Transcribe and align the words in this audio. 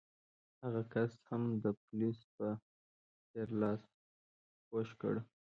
هغه 0.61 0.81
کس 0.93 1.11
هم 1.29 1.43
د 1.63 1.65
پولیس 1.83 2.19
په 2.35 2.47
څېر 3.29 3.47
لاس 3.61 3.83
کوږ 4.69 4.87
کړ. 5.01 5.15